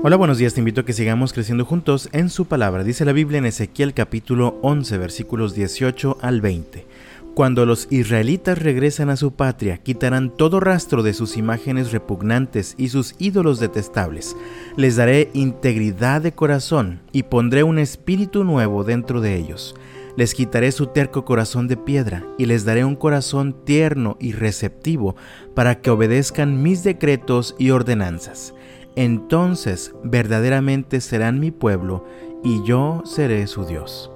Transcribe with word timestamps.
Hola, 0.00 0.14
buenos 0.14 0.38
días, 0.38 0.54
te 0.54 0.60
invito 0.60 0.82
a 0.82 0.84
que 0.84 0.92
sigamos 0.92 1.32
creciendo 1.32 1.64
juntos 1.64 2.08
en 2.12 2.30
su 2.30 2.44
palabra. 2.44 2.84
Dice 2.84 3.04
la 3.04 3.10
Biblia 3.12 3.38
en 3.38 3.46
Ezequiel 3.46 3.94
capítulo 3.94 4.56
11 4.62 4.96
versículos 4.96 5.56
18 5.56 6.18
al 6.22 6.40
20. 6.40 6.86
Cuando 7.34 7.66
los 7.66 7.88
israelitas 7.90 8.60
regresan 8.60 9.10
a 9.10 9.16
su 9.16 9.32
patria, 9.32 9.78
quitarán 9.78 10.30
todo 10.30 10.60
rastro 10.60 11.02
de 11.02 11.14
sus 11.14 11.36
imágenes 11.36 11.90
repugnantes 11.90 12.76
y 12.78 12.90
sus 12.90 13.16
ídolos 13.18 13.58
detestables. 13.58 14.36
Les 14.76 14.94
daré 14.94 15.30
integridad 15.34 16.22
de 16.22 16.30
corazón 16.30 17.00
y 17.10 17.24
pondré 17.24 17.64
un 17.64 17.80
espíritu 17.80 18.44
nuevo 18.44 18.84
dentro 18.84 19.20
de 19.20 19.34
ellos. 19.34 19.74
Les 20.16 20.32
quitaré 20.32 20.70
su 20.70 20.86
terco 20.86 21.24
corazón 21.24 21.66
de 21.66 21.76
piedra 21.76 22.24
y 22.38 22.46
les 22.46 22.64
daré 22.64 22.84
un 22.84 22.94
corazón 22.94 23.64
tierno 23.64 24.16
y 24.20 24.30
receptivo 24.30 25.16
para 25.56 25.80
que 25.80 25.90
obedezcan 25.90 26.62
mis 26.62 26.84
decretos 26.84 27.56
y 27.58 27.70
ordenanzas 27.70 28.54
entonces 28.98 29.94
verdaderamente 30.02 31.00
serán 31.00 31.38
mi 31.38 31.52
pueblo 31.52 32.04
y 32.42 32.64
yo 32.64 33.02
seré 33.04 33.46
su 33.46 33.64
Dios. 33.64 34.10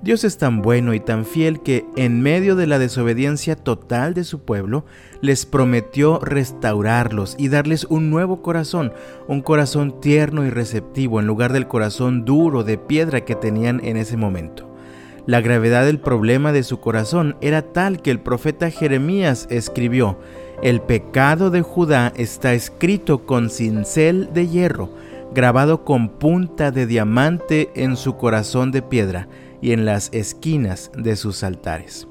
Dios 0.00 0.24
es 0.24 0.38
tan 0.38 0.62
bueno 0.62 0.94
y 0.94 1.00
tan 1.00 1.26
fiel 1.26 1.60
que 1.60 1.84
en 1.96 2.22
medio 2.22 2.56
de 2.56 2.66
la 2.66 2.78
desobediencia 2.78 3.56
total 3.56 4.14
de 4.14 4.24
su 4.24 4.40
pueblo, 4.40 4.86
les 5.20 5.44
prometió 5.44 6.18
restaurarlos 6.20 7.34
y 7.38 7.48
darles 7.48 7.84
un 7.84 8.08
nuevo 8.08 8.40
corazón, 8.40 8.94
un 9.26 9.42
corazón 9.42 10.00
tierno 10.00 10.46
y 10.46 10.50
receptivo 10.50 11.20
en 11.20 11.26
lugar 11.26 11.52
del 11.52 11.66
corazón 11.66 12.24
duro 12.24 12.64
de 12.64 12.78
piedra 12.78 13.26
que 13.26 13.34
tenían 13.34 13.84
en 13.84 13.98
ese 13.98 14.16
momento. 14.16 14.74
La 15.26 15.42
gravedad 15.42 15.84
del 15.84 15.98
problema 15.98 16.52
de 16.52 16.62
su 16.62 16.80
corazón 16.80 17.36
era 17.42 17.60
tal 17.60 18.00
que 18.00 18.12
el 18.12 18.20
profeta 18.20 18.70
Jeremías 18.70 19.46
escribió, 19.50 20.18
el 20.62 20.80
pecado 20.80 21.50
de 21.50 21.62
Judá 21.62 22.12
está 22.16 22.54
escrito 22.54 23.26
con 23.26 23.50
cincel 23.50 24.30
de 24.32 24.48
hierro, 24.48 24.90
grabado 25.34 25.84
con 25.84 26.08
punta 26.08 26.70
de 26.70 26.86
diamante 26.86 27.70
en 27.74 27.96
su 27.96 28.16
corazón 28.16 28.70
de 28.72 28.82
piedra 28.82 29.28
y 29.60 29.72
en 29.72 29.84
las 29.84 30.08
esquinas 30.12 30.90
de 30.96 31.16
sus 31.16 31.42
altares. 31.42 32.08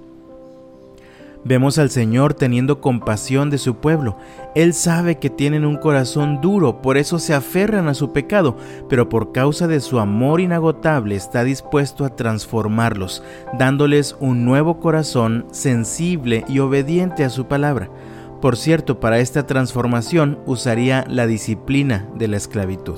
Vemos 1.48 1.78
al 1.78 1.92
Señor 1.92 2.34
teniendo 2.34 2.82
compasión 2.82 3.52
de 3.52 3.60
su 3.60 3.76
pueblo. 3.76 4.18
Él 4.56 4.74
sabe 4.74 5.20
que 5.20 5.30
tienen 5.30 5.64
un 5.64 5.78
corazón 5.78 6.42
duro, 6.42 6.82
por 6.82 6.98
eso 6.98 7.20
se 7.20 7.36
aferran 7.36 7.88
a 7.88 7.94
su 7.94 8.12
pecado, 8.14 8.58
pero 8.90 9.10
por 9.10 9.32
causa 9.32 9.68
de 9.68 9.80
su 9.80 10.00
amor 10.00 10.42
inagotable 10.42 11.16
está 11.16 11.44
dispuesto 11.44 12.04
a 12.04 12.16
transformarlos, 12.16 13.24
dándoles 13.60 14.16
un 14.20 14.44
nuevo 14.44 14.80
corazón 14.80 15.46
sensible 15.52 16.44
y 16.48 16.58
obediente 16.60 17.24
a 17.24 17.30
su 17.30 17.46
palabra. 17.46 17.92
Por 18.42 18.58
cierto, 18.58 19.00
para 19.00 19.20
esta 19.20 19.48
transformación 19.48 20.40
usaría 20.46 21.06
la 21.10 21.26
disciplina 21.28 22.08
de 22.16 22.28
la 22.28 22.38
esclavitud. 22.38 22.98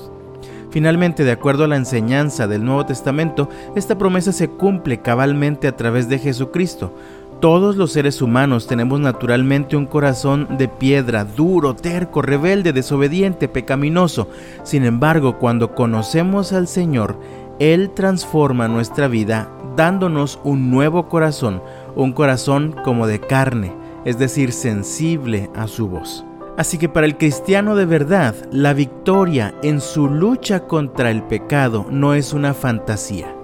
Finalmente, 0.70 1.24
de 1.24 1.32
acuerdo 1.32 1.64
a 1.64 1.68
la 1.68 1.76
enseñanza 1.76 2.46
del 2.46 2.64
Nuevo 2.64 2.84
Testamento, 2.84 3.48
esta 3.74 3.96
promesa 3.96 4.32
se 4.32 4.48
cumple 4.48 5.00
cabalmente 5.00 5.66
a 5.66 5.76
través 5.76 6.08
de 6.08 6.18
Jesucristo. 6.18 6.92
Todos 7.40 7.76
los 7.76 7.92
seres 7.92 8.20
humanos 8.20 8.66
tenemos 8.66 9.00
naturalmente 9.00 9.76
un 9.76 9.86
corazón 9.86 10.58
de 10.58 10.68
piedra, 10.68 11.24
duro, 11.24 11.74
terco, 11.74 12.20
rebelde, 12.20 12.72
desobediente, 12.72 13.48
pecaminoso. 13.48 14.28
Sin 14.64 14.84
embargo, 14.84 15.38
cuando 15.38 15.74
conocemos 15.74 16.52
al 16.52 16.66
Señor, 16.66 17.18
Él 17.60 17.90
transforma 17.94 18.68
nuestra 18.68 19.08
vida 19.08 19.50
dándonos 19.76 20.40
un 20.42 20.70
nuevo 20.70 21.08
corazón, 21.08 21.62
un 21.94 22.12
corazón 22.12 22.74
como 22.84 23.06
de 23.06 23.20
carne, 23.20 23.72
es 24.04 24.18
decir, 24.18 24.52
sensible 24.52 25.50
a 25.54 25.66
su 25.66 25.88
voz. 25.88 26.24
Así 26.56 26.78
que 26.78 26.88
para 26.88 27.06
el 27.06 27.16
cristiano 27.16 27.76
de 27.76 27.86
verdad, 27.86 28.34
la 28.50 28.74
victoria 28.74 29.54
en 29.62 29.80
su 29.80 30.08
lucha 30.08 30.66
contra 30.66 31.10
el 31.10 31.22
pecado 31.22 31.86
no 31.90 32.14
es 32.14 32.32
una 32.32 32.52
fantasía 32.52 33.38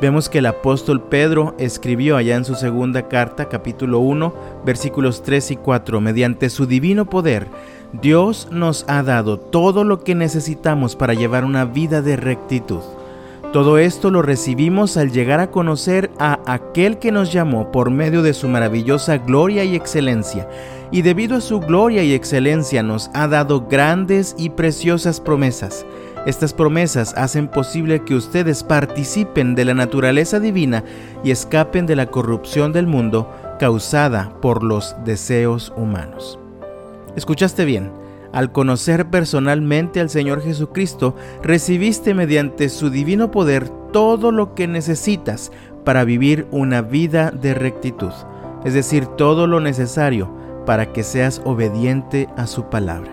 Vemos 0.00 0.30
que 0.30 0.38
el 0.38 0.46
apóstol 0.46 1.02
Pedro 1.02 1.54
escribió 1.58 2.16
allá 2.16 2.36
en 2.36 2.46
su 2.46 2.54
segunda 2.54 3.06
carta, 3.08 3.50
capítulo 3.50 3.98
1, 3.98 4.32
versículos 4.64 5.22
3 5.22 5.50
y 5.50 5.56
4, 5.56 6.00
mediante 6.00 6.48
su 6.48 6.64
divino 6.64 7.04
poder, 7.04 7.48
Dios 8.00 8.48
nos 8.50 8.86
ha 8.88 9.02
dado 9.02 9.38
todo 9.38 9.84
lo 9.84 10.02
que 10.02 10.14
necesitamos 10.14 10.96
para 10.96 11.12
llevar 11.12 11.44
una 11.44 11.66
vida 11.66 12.00
de 12.00 12.16
rectitud. 12.16 12.80
Todo 13.52 13.78
esto 13.78 14.10
lo 14.10 14.22
recibimos 14.22 14.96
al 14.96 15.10
llegar 15.10 15.40
a 15.40 15.50
conocer 15.50 16.10
a 16.18 16.38
aquel 16.46 16.98
que 16.98 17.10
nos 17.10 17.32
llamó 17.32 17.72
por 17.72 17.90
medio 17.90 18.22
de 18.22 18.32
su 18.32 18.48
maravillosa 18.48 19.18
gloria 19.18 19.64
y 19.64 19.74
excelencia, 19.74 20.48
y 20.92 21.02
debido 21.02 21.36
a 21.36 21.40
su 21.40 21.58
gloria 21.58 22.02
y 22.04 22.12
excelencia 22.12 22.82
nos 22.82 23.10
ha 23.12 23.26
dado 23.26 23.66
grandes 23.68 24.36
y 24.38 24.50
preciosas 24.50 25.20
promesas 25.20 25.84
estas 26.26 26.52
promesas 26.52 27.14
hacen 27.16 27.48
posible 27.48 28.04
que 28.04 28.14
ustedes 28.14 28.62
participen 28.62 29.54
de 29.54 29.64
la 29.64 29.72
naturaleza 29.72 30.38
divina 30.38 30.84
y 31.24 31.30
escapen 31.30 31.86
de 31.86 31.96
la 31.96 32.06
corrupción 32.06 32.72
del 32.72 32.86
mundo 32.86 33.32
causada 33.58 34.34
por 34.42 34.62
los 34.62 34.94
deseos 35.04 35.72
humanos. 35.76 36.38
¿Escuchaste 37.16 37.64
bien? 37.64 37.90
Al 38.32 38.52
conocer 38.52 39.10
personalmente 39.10 40.00
al 40.00 40.08
Señor 40.08 40.42
Jesucristo, 40.42 41.16
recibiste 41.42 42.14
mediante 42.14 42.68
su 42.68 42.90
divino 42.90 43.30
poder 43.30 43.68
todo 43.92 44.30
lo 44.30 44.54
que 44.54 44.68
necesitas 44.68 45.50
para 45.84 46.04
vivir 46.04 46.46
una 46.52 46.82
vida 46.82 47.32
de 47.32 47.54
rectitud, 47.54 48.12
es 48.64 48.74
decir, 48.74 49.06
todo 49.06 49.46
lo 49.46 49.60
necesario 49.60 50.30
para 50.64 50.92
que 50.92 51.02
seas 51.02 51.42
obediente 51.44 52.28
a 52.36 52.46
su 52.46 52.64
palabra. 52.64 53.10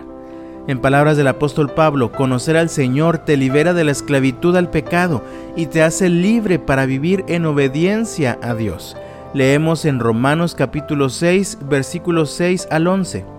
En 0.68 0.80
palabras 0.80 1.16
del 1.16 1.28
apóstol 1.28 1.70
Pablo, 1.70 2.12
conocer 2.12 2.56
al 2.56 2.68
Señor 2.68 3.18
te 3.18 3.38
libera 3.38 3.72
de 3.72 3.84
la 3.84 3.90
esclavitud 3.90 4.54
al 4.54 4.70
pecado 4.70 5.24
y 5.56 5.66
te 5.66 5.82
hace 5.82 6.10
libre 6.10 6.58
para 6.58 6.84
vivir 6.84 7.24
en 7.26 7.46
obediencia 7.46 8.38
a 8.42 8.54
Dios. 8.54 8.94
Leemos 9.32 9.86
en 9.86 9.98
Romanos 9.98 10.54
capítulo 10.54 11.08
6, 11.08 11.58
versículos 11.68 12.30
6 12.32 12.68
al 12.70 12.86
11. 12.86 13.37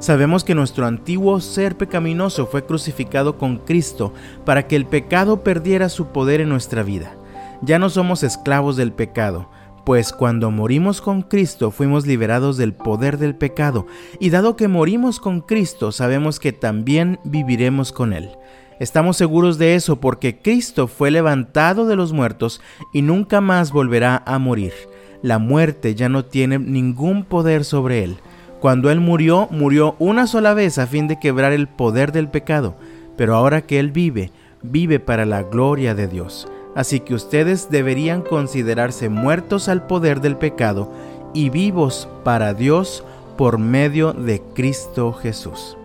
Sabemos 0.00 0.44
que 0.44 0.54
nuestro 0.54 0.86
antiguo 0.86 1.40
ser 1.40 1.76
pecaminoso 1.76 2.46
fue 2.46 2.64
crucificado 2.64 3.36
con 3.36 3.58
Cristo 3.58 4.14
para 4.46 4.66
que 4.66 4.74
el 4.74 4.86
pecado 4.86 5.42
perdiera 5.44 5.90
su 5.90 6.06
poder 6.06 6.40
en 6.40 6.48
nuestra 6.48 6.82
vida. 6.82 7.16
Ya 7.60 7.78
no 7.78 7.90
somos 7.90 8.22
esclavos 8.22 8.78
del 8.78 8.94
pecado, 8.94 9.50
pues 9.84 10.14
cuando 10.14 10.50
morimos 10.50 11.02
con 11.02 11.20
Cristo 11.20 11.70
fuimos 11.70 12.06
liberados 12.06 12.56
del 12.56 12.72
poder 12.72 13.18
del 13.18 13.34
pecado, 13.34 13.86
y 14.18 14.30
dado 14.30 14.56
que 14.56 14.68
morimos 14.68 15.20
con 15.20 15.42
Cristo 15.42 15.92
sabemos 15.92 16.40
que 16.40 16.52
también 16.52 17.20
viviremos 17.22 17.92
con 17.92 18.14
Él. 18.14 18.30
Estamos 18.78 19.18
seguros 19.18 19.58
de 19.58 19.74
eso 19.74 20.00
porque 20.00 20.40
Cristo 20.40 20.88
fue 20.88 21.10
levantado 21.10 21.86
de 21.86 21.96
los 21.96 22.14
muertos 22.14 22.62
y 22.94 23.02
nunca 23.02 23.42
más 23.42 23.70
volverá 23.70 24.22
a 24.24 24.38
morir. 24.38 24.72
La 25.20 25.38
muerte 25.38 25.94
ya 25.94 26.08
no 26.08 26.24
tiene 26.24 26.58
ningún 26.58 27.24
poder 27.24 27.66
sobre 27.66 28.02
Él. 28.04 28.16
Cuando 28.60 28.90
Él 28.90 29.00
murió, 29.00 29.48
murió 29.50 29.96
una 29.98 30.26
sola 30.26 30.52
vez 30.52 30.78
a 30.78 30.86
fin 30.86 31.08
de 31.08 31.18
quebrar 31.18 31.52
el 31.52 31.66
poder 31.66 32.12
del 32.12 32.28
pecado, 32.28 32.74
pero 33.16 33.34
ahora 33.34 33.62
que 33.62 33.78
Él 33.78 33.90
vive, 33.90 34.30
vive 34.62 35.00
para 35.00 35.24
la 35.24 35.42
gloria 35.42 35.94
de 35.94 36.06
Dios. 36.06 36.46
Así 36.74 37.00
que 37.00 37.14
ustedes 37.14 37.70
deberían 37.70 38.20
considerarse 38.22 39.08
muertos 39.08 39.68
al 39.68 39.86
poder 39.86 40.20
del 40.20 40.36
pecado 40.36 40.92
y 41.32 41.48
vivos 41.48 42.06
para 42.22 42.52
Dios 42.52 43.02
por 43.38 43.58
medio 43.58 44.12
de 44.12 44.42
Cristo 44.54 45.12
Jesús. 45.14 45.76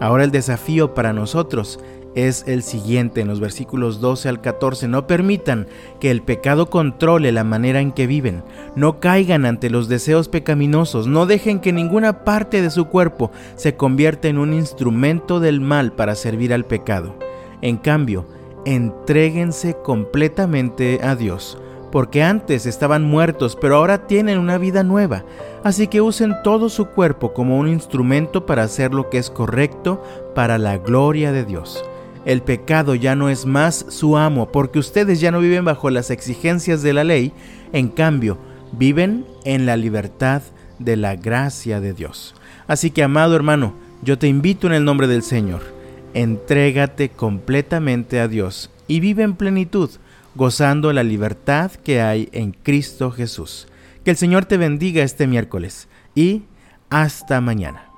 Ahora 0.00 0.24
el 0.24 0.30
desafío 0.30 0.94
para 0.94 1.12
nosotros 1.12 1.78
es 2.14 2.44
el 2.46 2.62
siguiente 2.62 3.20
en 3.20 3.28
los 3.28 3.40
versículos 3.40 4.00
12 4.00 4.28
al 4.28 4.40
14. 4.40 4.88
No 4.88 5.06
permitan 5.06 5.66
que 6.00 6.10
el 6.10 6.22
pecado 6.22 6.70
controle 6.70 7.32
la 7.32 7.44
manera 7.44 7.80
en 7.80 7.92
que 7.92 8.06
viven. 8.06 8.42
No 8.74 9.00
caigan 9.00 9.46
ante 9.46 9.70
los 9.70 9.88
deseos 9.88 10.28
pecaminosos. 10.28 11.06
No 11.06 11.26
dejen 11.26 11.60
que 11.60 11.72
ninguna 11.72 12.24
parte 12.24 12.62
de 12.62 12.70
su 12.70 12.86
cuerpo 12.86 13.30
se 13.56 13.76
convierta 13.76 14.28
en 14.28 14.38
un 14.38 14.52
instrumento 14.52 15.40
del 15.40 15.60
mal 15.60 15.92
para 15.92 16.14
servir 16.14 16.52
al 16.52 16.64
pecado. 16.64 17.14
En 17.62 17.76
cambio, 17.76 18.26
entréguense 18.64 19.76
completamente 19.82 21.00
a 21.02 21.14
Dios, 21.14 21.58
porque 21.92 22.22
antes 22.22 22.66
estaban 22.66 23.02
muertos, 23.02 23.56
pero 23.60 23.76
ahora 23.76 24.06
tienen 24.06 24.38
una 24.38 24.58
vida 24.58 24.82
nueva. 24.82 25.24
Así 25.62 25.88
que 25.88 26.00
usen 26.00 26.34
todo 26.42 26.68
su 26.68 26.86
cuerpo 26.86 27.32
como 27.32 27.58
un 27.58 27.68
instrumento 27.68 28.46
para 28.46 28.62
hacer 28.62 28.94
lo 28.94 29.10
que 29.10 29.18
es 29.18 29.30
correcto 29.30 30.02
para 30.34 30.58
la 30.58 30.78
gloria 30.78 31.32
de 31.32 31.44
Dios. 31.44 31.84
El 32.24 32.42
pecado 32.42 32.94
ya 32.94 33.14
no 33.14 33.28
es 33.28 33.46
más 33.46 33.86
su 33.88 34.16
amo, 34.16 34.52
porque 34.52 34.78
ustedes 34.78 35.20
ya 35.20 35.30
no 35.30 35.40
viven 35.40 35.64
bajo 35.64 35.90
las 35.90 36.10
exigencias 36.10 36.82
de 36.82 36.92
la 36.92 37.04
ley, 37.04 37.32
en 37.72 37.88
cambio, 37.88 38.38
viven 38.72 39.24
en 39.44 39.66
la 39.66 39.76
libertad 39.76 40.42
de 40.78 40.96
la 40.96 41.16
gracia 41.16 41.80
de 41.80 41.92
Dios. 41.92 42.34
Así 42.66 42.90
que, 42.90 43.02
amado 43.02 43.34
hermano, 43.34 43.74
yo 44.02 44.18
te 44.18 44.28
invito 44.28 44.66
en 44.66 44.74
el 44.74 44.84
nombre 44.84 45.06
del 45.06 45.22
Señor 45.22 45.80
Entrégate 46.14 47.10
completamente 47.10 48.18
a 48.18 48.26
Dios 48.26 48.70
y 48.88 49.00
vive 49.00 49.22
en 49.22 49.34
plenitud, 49.34 49.90
gozando 50.34 50.92
la 50.92 51.04
libertad 51.04 51.70
que 51.70 52.00
hay 52.00 52.28
en 52.32 52.52
Cristo 52.52 53.12
Jesús. 53.12 53.68
Que 54.04 54.10
el 54.10 54.16
Señor 54.16 54.44
te 54.46 54.56
bendiga 54.56 55.04
este 55.04 55.26
miércoles 55.26 55.88
y 56.14 56.44
hasta 56.88 57.40
mañana. 57.40 57.89